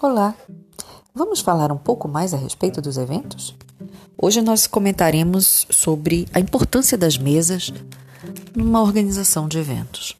[0.00, 0.32] Olá!
[1.12, 3.56] Vamos falar um pouco mais a respeito dos eventos?
[4.16, 7.72] Hoje nós comentaremos sobre a importância das mesas
[8.54, 10.14] numa organização de eventos.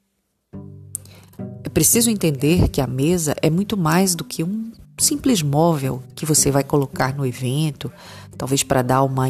[1.62, 6.26] É preciso entender que a mesa é muito mais do que um simples móvel que
[6.26, 7.88] você vai colocar no evento,
[8.36, 9.28] talvez para dar uma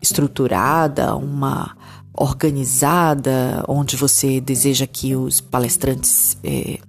[0.00, 1.76] estruturada, uma
[2.12, 6.80] organizada, onde você deseja que os palestrantes é,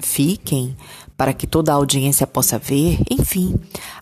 [0.00, 0.76] fiquem,
[1.20, 3.54] para que toda a audiência possa ver, enfim,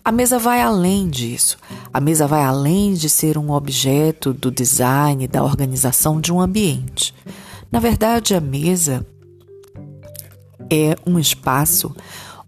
[0.05, 1.59] a mesa vai além disso.
[1.93, 7.13] A mesa vai além de ser um objeto do design, da organização de um ambiente.
[7.73, 9.05] Na verdade, a mesa
[10.71, 11.93] é um espaço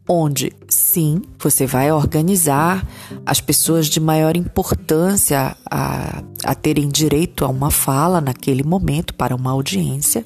[0.09, 2.87] onde sim, você vai organizar
[3.27, 9.34] as pessoas de maior importância a, a terem direito a uma fala naquele momento para
[9.34, 10.24] uma audiência.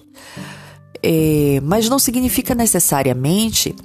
[1.06, 3.76] É, mas não significa necessariamente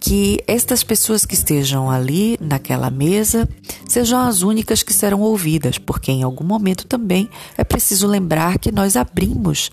[0.00, 3.46] que estas pessoas que estejam ali naquela mesa
[3.86, 8.72] sejam as únicas que serão ouvidas, porque em algum momento também é preciso lembrar que
[8.72, 9.70] nós abrimos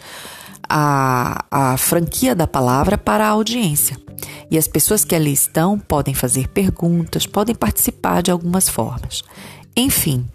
[0.67, 3.97] a, a franquia da palavra para a audiência.
[4.51, 9.23] E as pessoas que ali estão podem fazer perguntas, podem participar de algumas formas.
[9.73, 10.27] Enfim,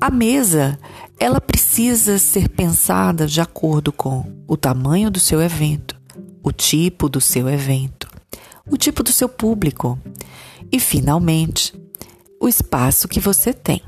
[0.00, 0.76] a mesa
[1.22, 5.94] ela precisa ser pensada de acordo com o tamanho do seu evento,
[6.42, 8.08] o tipo do seu evento,
[8.68, 9.96] o tipo do seu público
[10.72, 11.72] e, finalmente,
[12.40, 13.80] o espaço que você tem.